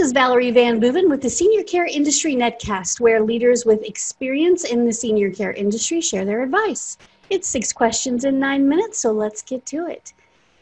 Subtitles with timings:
[0.00, 4.92] is Valerie VanBooven with the Senior Care Industry Netcast, where leaders with experience in the
[4.94, 6.96] senior care industry share their advice.
[7.28, 10.14] It's six questions in nine minutes, so let's get to it.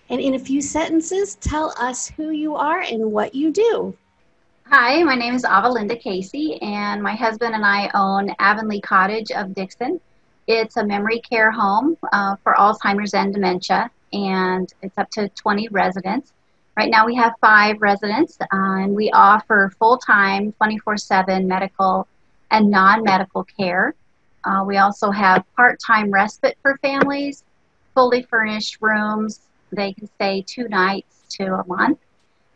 [0.08, 3.96] And in a few sentences, tell us who you are and what you do.
[4.66, 9.54] Hi, my name is AvaLynda Casey, and my husband and I own Avonlea Cottage of
[9.54, 10.00] Dixon.
[10.48, 15.68] It's a memory care home uh, for Alzheimer's and dementia, and it's up to 20
[15.68, 16.32] residents.
[16.78, 22.06] Right now we have five residents, uh, and we offer full-time, 24-7 medical
[22.52, 23.96] and non-medical care.
[24.44, 27.42] Uh, we also have part-time respite for families,
[27.94, 29.40] fully furnished rooms.
[29.72, 31.98] They can stay two nights to a month.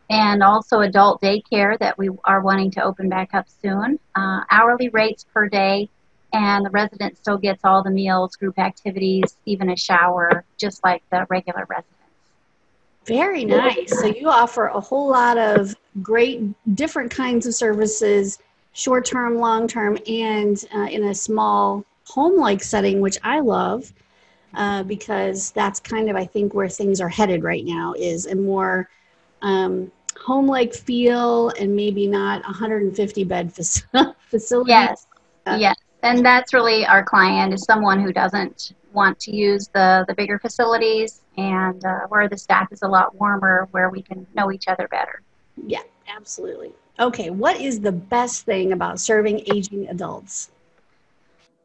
[0.09, 3.99] And also adult daycare that we are wanting to open back up soon.
[4.15, 5.89] Uh, hourly rates per day,
[6.33, 11.03] and the resident still gets all the meals, group activities, even a shower, just like
[11.11, 12.02] the regular resident.
[13.05, 13.99] Very nice.
[14.01, 16.41] So you offer a whole lot of great
[16.75, 18.39] different kinds of services,
[18.73, 23.93] short term, long term, and uh, in a small home like setting, which I love
[24.55, 28.35] uh, because that's kind of, I think, where things are headed right now is a
[28.35, 28.89] more
[29.41, 33.53] um, home like feel and maybe not 150 bed
[34.29, 34.71] facility.
[34.71, 35.07] Yes.
[35.47, 35.77] Uh, yes.
[36.03, 40.39] And that's really our client is someone who doesn't want to use the, the bigger
[40.39, 44.69] facilities and uh, where the staff is a lot warmer, where we can know each
[44.69, 45.23] other better.
[45.67, 46.73] Yeah, absolutely.
[46.99, 50.51] Okay, what is the best thing about serving aging adults?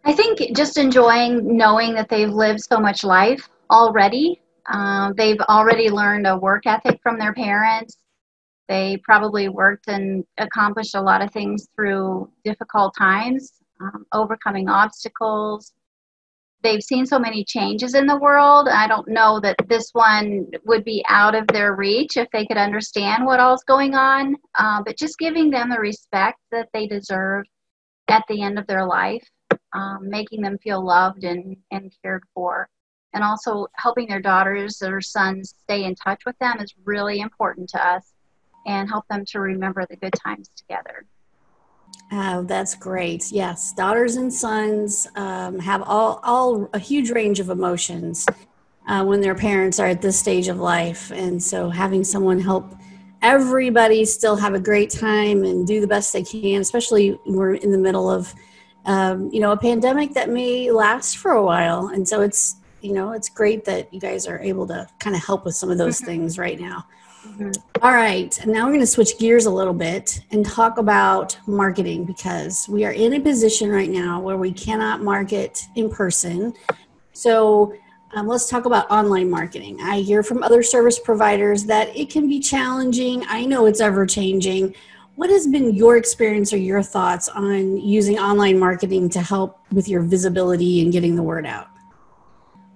[0.06, 4.42] I think just enjoying knowing that they've lived so much life already.
[4.68, 7.98] Um, they've already learned a work ethic from their parents.
[8.70, 15.74] They probably worked and accomplished a lot of things through difficult times, um, overcoming obstacles,
[16.64, 18.68] they've seen so many changes in the world.
[18.68, 22.58] I don't know that this one would be out of their reach if they could
[22.58, 24.36] understand what all's going on.
[24.58, 27.46] Uh, but just giving them the respect that they deserve
[28.08, 29.28] at the end of their life,
[29.74, 32.70] um, making them feel loved and, and cared for,
[33.14, 37.70] and also helping their daughters or sons stay in touch with them is really important
[37.70, 38.14] to us
[38.66, 41.06] and help them to remember the good times together.
[42.12, 43.32] Oh, that's great.
[43.32, 48.26] Yes, daughters and sons um, have all, all a huge range of emotions
[48.88, 51.12] uh, when their parents are at this stage of life.
[51.12, 52.74] And so having someone help
[53.22, 57.72] everybody still have a great time and do the best they can, especially we're in
[57.72, 58.34] the middle of,
[58.86, 61.88] um, you know, a pandemic that may last for a while.
[61.88, 65.26] And so it's, you know, it's great that you guys are able to kind of
[65.26, 66.06] help with some of those mm-hmm.
[66.06, 66.86] things right now.
[67.26, 67.52] Mm-hmm.
[67.82, 72.06] All right, now we're going to switch gears a little bit and talk about marketing
[72.06, 76.54] because we are in a position right now where we cannot market in person.
[77.14, 77.74] So
[78.14, 79.80] um, let's talk about online marketing.
[79.82, 83.24] I hear from other service providers that it can be challenging.
[83.28, 84.76] I know it's ever changing.
[85.16, 89.90] What has been your experience or your thoughts on using online marketing to help with
[89.90, 91.68] your visibility and getting the word out?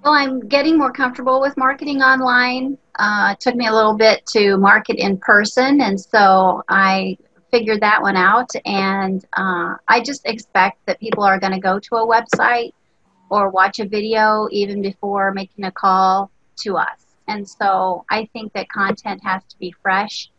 [0.04, 2.76] Well, I'm getting more comfortable with marketing online.
[2.98, 7.20] Uh, it took me a little bit to market in person, and so I
[7.52, 8.50] figured that one out.
[8.66, 12.72] And uh, I just expect that people are going to go to a website
[13.30, 16.32] or watch a video even before making a call
[16.62, 17.06] to us.
[17.28, 20.32] And so I think that content has to be fresh,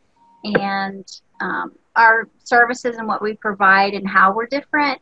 [0.42, 1.06] and
[1.40, 5.00] um, our services and what we provide and how we're different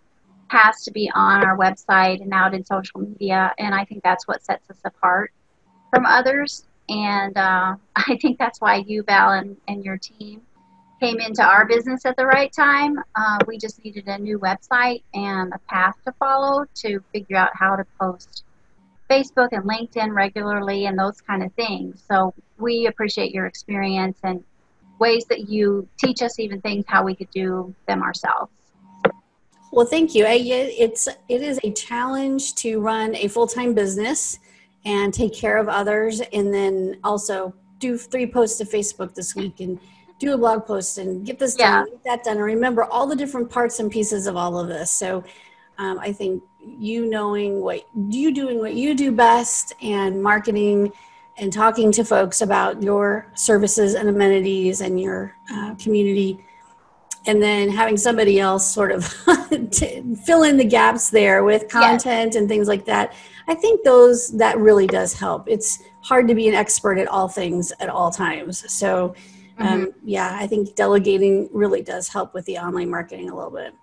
[0.50, 4.26] has to be on our website and out in social media, and I think that's
[4.26, 5.32] what sets us apart
[5.90, 6.64] from others.
[6.88, 10.42] And uh, I think that's why you, Val, and, and your team
[11.00, 12.98] came into our business at the right time.
[13.14, 17.50] Uh, we just needed a new website and a path to follow to figure out
[17.54, 18.44] how to post
[19.08, 22.02] Facebook and LinkedIn regularly and those kind of things.
[22.06, 24.44] So we appreciate your experience and
[24.98, 28.52] ways that you teach us even things how we could do them ourselves.
[29.72, 30.24] Well, thank you.
[30.26, 34.38] It's it is a challenge to run a full time business
[34.84, 39.60] and take care of others, and then also do three posts to Facebook this week
[39.60, 39.78] and
[40.18, 41.80] do a blog post and get this yeah.
[41.80, 44.68] done, get that done, and remember all the different parts and pieces of all of
[44.68, 44.90] this.
[44.90, 45.24] So,
[45.78, 50.92] um, I think you knowing what you doing what you do best and marketing
[51.38, 56.38] and talking to folks about your services and amenities and your uh, community
[57.26, 59.04] and then having somebody else sort of
[60.24, 62.36] fill in the gaps there with content yes.
[62.36, 63.14] and things like that
[63.48, 67.28] i think those that really does help it's hard to be an expert at all
[67.28, 69.14] things at all times so
[69.58, 70.08] um, mm-hmm.
[70.08, 73.74] yeah i think delegating really does help with the online marketing a little bit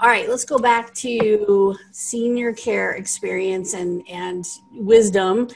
[0.00, 5.48] all right let's go back to senior care experience and and wisdom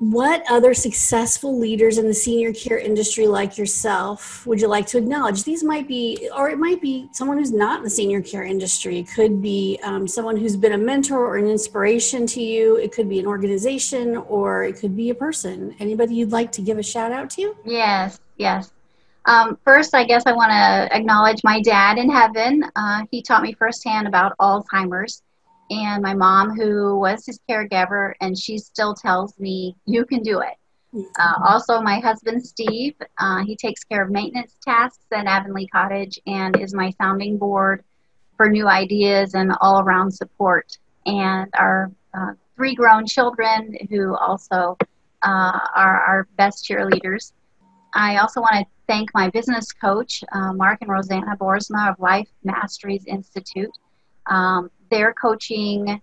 [0.00, 4.96] what other successful leaders in the senior care industry like yourself would you like to
[4.96, 5.44] acknowledge?
[5.44, 8.98] These might be or it might be someone who's not in the senior care industry.
[8.98, 12.76] It could be um, someone who's been a mentor or an inspiration to you.
[12.76, 15.76] It could be an organization or it could be a person.
[15.78, 17.54] Anybody you'd like to give a shout out to?
[17.66, 18.72] Yes yes.
[19.26, 22.64] Um, first i guess i want to acknowledge my dad in heaven.
[22.74, 25.22] Uh, he taught me firsthand about alzheimer's
[25.70, 30.40] and my mom, who was his caregiver, and she still tells me, You can do
[30.40, 30.56] it.
[31.18, 36.18] Uh, also, my husband Steve, uh, he takes care of maintenance tasks at Avonlea Cottage
[36.26, 37.84] and is my sounding board
[38.36, 40.76] for new ideas and all around support.
[41.06, 44.76] And our uh, three grown children, who also
[45.22, 47.32] uh, are our best cheerleaders.
[47.94, 52.28] I also want to thank my business coach, uh, Mark and Rosanna Borsma of Life
[52.42, 53.70] Masteries Institute.
[54.26, 56.00] Um, their coaching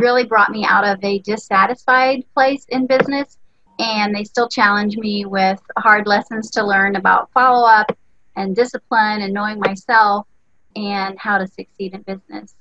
[0.00, 3.38] really brought me out of a dissatisfied place in business
[3.78, 7.96] and they still challenge me with hard lessons to learn about follow up
[8.36, 10.26] and discipline and knowing myself
[10.76, 12.54] and how to succeed in business.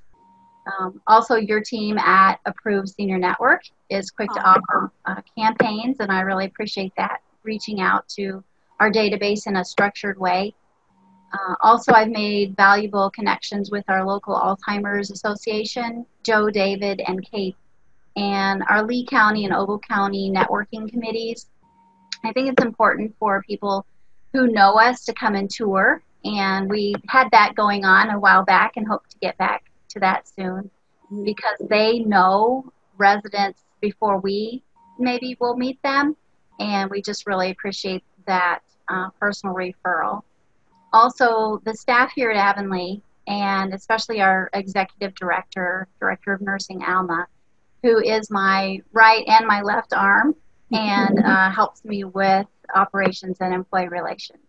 [0.79, 6.11] Um, also, your team at Approved Senior Network is quick to offer uh, campaigns, and
[6.11, 8.43] I really appreciate that, reaching out to
[8.79, 10.53] our database in a structured way.
[11.31, 17.55] Uh, also, I've made valuable connections with our local Alzheimer's Association, Joe, David, and Kate,
[18.15, 21.47] and our Lee County and Ogle County networking committees.
[22.23, 23.85] I think it's important for people
[24.33, 28.43] who know us to come and tour, and we had that going on a while
[28.43, 30.69] back and hope to get back to that soon
[31.23, 34.63] because they know residents before we
[34.97, 36.15] maybe will meet them,
[36.59, 38.59] and we just really appreciate that
[38.89, 40.23] uh, personal referral
[40.93, 47.27] also the staff here at Avonlea, and especially our executive director, director of nursing, Alma,
[47.83, 50.35] who is my right and my left arm
[50.71, 54.39] and uh, helps me with operations and employee relations.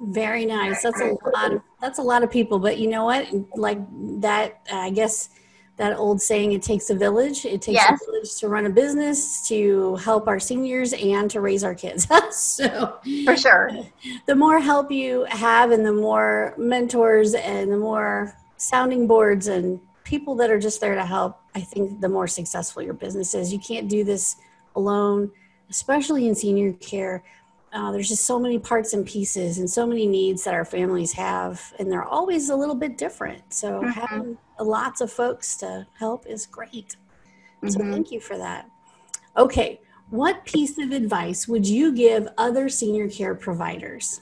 [0.00, 0.82] Very nice.
[0.82, 1.52] That's a lot.
[1.52, 3.28] Of, that's a lot of people, but you know what?
[3.56, 3.78] Like
[4.20, 5.28] that, I guess
[5.76, 7.44] that old saying it takes a village.
[7.44, 8.00] It takes yes.
[8.02, 12.06] a village to run a business to help our seniors and to raise our kids.
[12.32, 13.70] So for sure.
[14.26, 19.80] the more help you have and the more mentors and the more sounding boards and
[20.04, 23.52] people that are just there to help i think the more successful your business is.
[23.52, 24.36] You can't do this
[24.76, 25.30] alone
[25.72, 27.24] especially in senior care
[27.72, 31.12] uh, there's just so many parts and pieces and so many needs that our families
[31.12, 33.42] have and they're always a little bit different.
[33.52, 33.88] So mm-hmm.
[33.88, 36.96] having lots of folks to help is great.
[37.62, 37.68] Mm-hmm.
[37.68, 38.68] so thank you for that.
[39.36, 39.80] Okay
[40.12, 44.20] what piece of advice would you give other senior care providers?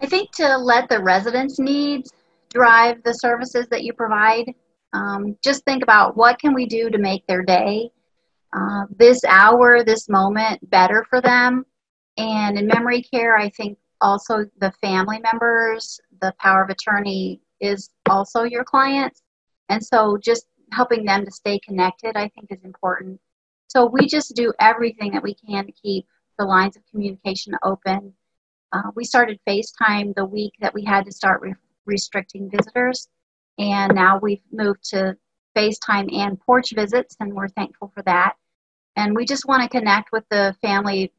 [0.00, 2.12] I think to let the residents needs
[2.50, 4.54] drive the services that you provide.
[4.92, 7.90] Um, just think about what can we do to make their day
[8.52, 11.64] uh, this hour, this moment better for them.
[12.18, 17.90] And in memory care, I think also the family members, the power of attorney is
[18.10, 19.22] also your clients.
[19.68, 23.20] And so just helping them to stay connected, I think, is important.
[23.68, 26.06] So we just do everything that we can to keep
[26.38, 28.12] the lines of communication open.
[28.72, 31.54] Uh, we started FaceTime the week that we had to start re-
[31.86, 33.08] restricting visitors,
[33.58, 35.16] and now we've moved to
[35.56, 38.34] FaceTime and porch visits, and we're thankful for that
[38.96, 41.12] and we just want to connect with the family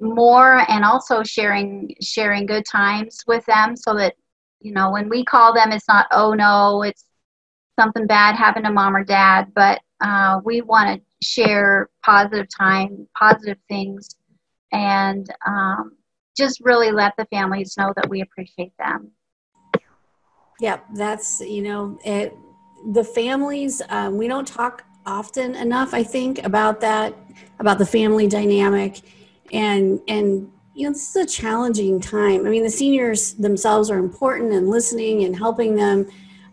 [0.00, 4.14] more and also sharing sharing good times with them so that
[4.60, 7.04] you know when we call them it's not oh no it's
[7.78, 13.06] something bad happened to mom or dad but uh, we want to share positive time
[13.18, 14.08] positive things
[14.72, 15.92] and um,
[16.36, 19.10] just really let the families know that we appreciate them.
[20.60, 22.34] Yep that's you know it
[22.92, 27.14] the families um, we don't talk often enough i think about that
[27.60, 29.00] about the family dynamic.
[29.52, 32.46] And and you know this is a challenging time.
[32.46, 36.08] I mean the seniors themselves are important and listening and helping them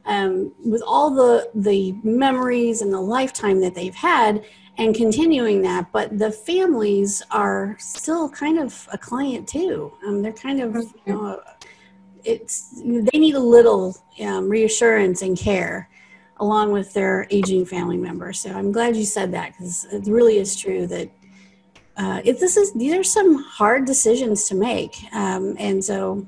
[0.06, 4.44] um, with all the the memories and the lifetime that they've had
[4.78, 5.92] and continuing that.
[5.92, 9.94] But the families are still kind of a client too.
[10.06, 11.42] Um, they're kind of you know
[12.24, 15.90] it's they need a little um, reassurance and care
[16.40, 18.40] along with their aging family members.
[18.40, 21.10] So I'm glad you said that because it really is true that
[21.98, 26.28] uh, if this is these are some hard decisions to make, um, and so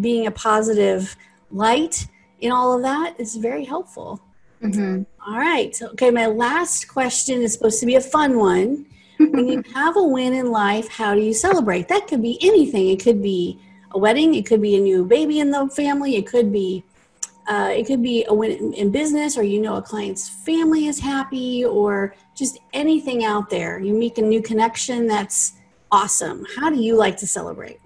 [0.00, 1.16] being a positive
[1.50, 2.06] light
[2.40, 4.20] in all of that is very helpful.
[4.62, 5.02] Mm-hmm.
[5.26, 5.80] All right.
[5.92, 6.10] Okay.
[6.10, 8.86] My last question is supposed to be a fun one.
[9.18, 11.88] when you have a win in life, how do you celebrate?
[11.88, 12.88] That could be anything.
[12.88, 13.60] It could be
[13.92, 14.34] a wedding.
[14.34, 16.16] It could be a new baby in the family.
[16.16, 16.82] It could be
[17.46, 20.98] uh, it could be a win in business, or you know a client's family is
[20.98, 23.78] happy, or just anything out there.
[23.78, 25.54] You make a new connection that's
[25.92, 26.46] awesome.
[26.56, 27.80] How do you like to celebrate?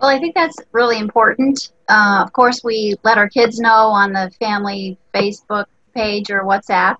[0.00, 1.72] Well, I think that's really important.
[1.88, 6.96] Uh, of course, we let our kids know on the family Facebook page or WhatsApp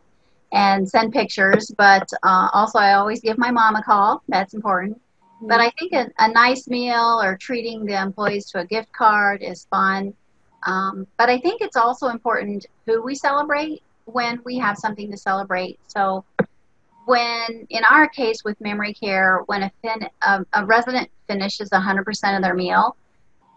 [0.52, 4.22] and send pictures, but uh, also I always give my mom a call.
[4.28, 5.00] That's important.
[5.42, 9.42] But I think a, a, nice meal or treating the employees to a gift card
[9.42, 10.14] is fun.
[10.64, 15.16] Um, but I think it's also important who we celebrate when we have something to
[15.16, 15.78] celebrate.
[15.88, 16.24] So,
[17.04, 22.36] when in our case with memory care, when a, fin, a, a resident finishes 100%
[22.36, 22.96] of their meal,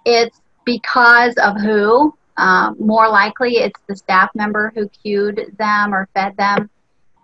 [0.05, 2.15] it's because of who.
[2.38, 6.70] Uh, more likely, it's the staff member who cued them or fed them,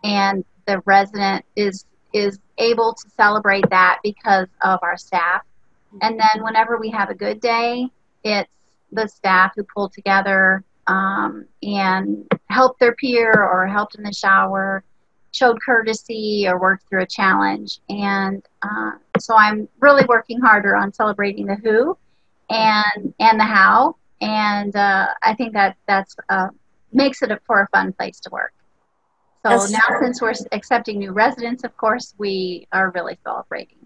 [0.04, 5.44] and the resident is is able to celebrate that because of our staff.
[6.02, 7.88] And then whenever we have a good day,
[8.24, 8.52] it's
[8.92, 14.84] the staff who pulled together um, and helped their peer or helped in the shower,
[15.32, 17.80] showed courtesy or worked through a challenge.
[17.90, 21.98] And uh, so I'm really working harder on celebrating the who
[22.50, 23.96] and and the how.
[24.22, 26.48] And uh, I think that that's uh,
[26.92, 28.54] makes it a, for a fun place to work.
[29.44, 30.00] So that's now, true.
[30.02, 33.77] since we're accepting new residents, of course, we are really celebrating.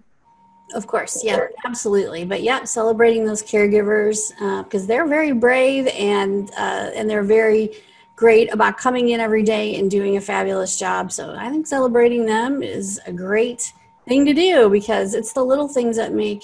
[0.73, 2.23] Of course, yeah, absolutely.
[2.23, 4.29] But yeah, celebrating those caregivers
[4.63, 7.71] because uh, they're very brave and uh, and they're very
[8.15, 11.11] great about coming in every day and doing a fabulous job.
[11.11, 13.73] So I think celebrating them is a great
[14.07, 16.43] thing to do because it's the little things that make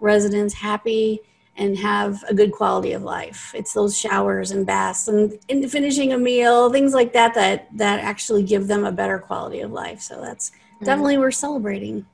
[0.00, 1.20] residents happy
[1.56, 3.52] and have a good quality of life.
[3.54, 8.00] It's those showers and baths and, and finishing a meal, things like that that that
[8.00, 10.00] actually give them a better quality of life.
[10.00, 10.84] So that's mm-hmm.
[10.86, 12.06] definitely we're celebrating.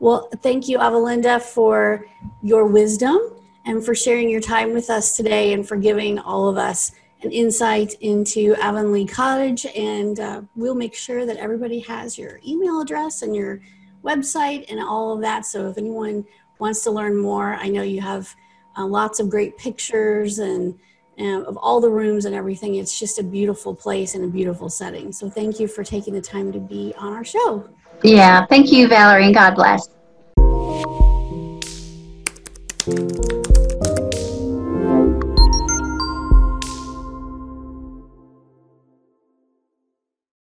[0.00, 2.06] Well, thank you, AvaLynda, for
[2.42, 3.18] your wisdom
[3.66, 7.30] and for sharing your time with us today and for giving all of us an
[7.30, 9.66] insight into Avonlea Cottage.
[9.76, 13.60] And uh, we'll make sure that everybody has your email address and your
[14.02, 15.44] website and all of that.
[15.44, 16.24] So if anyone
[16.58, 18.34] wants to learn more, I know you have
[18.78, 20.78] uh, lots of great pictures and
[21.18, 22.76] uh, of all the rooms and everything.
[22.76, 25.12] It's just a beautiful place and a beautiful setting.
[25.12, 27.68] So thank you for taking the time to be on our show.
[28.02, 29.88] Yeah, thank you, Valerie, and God bless.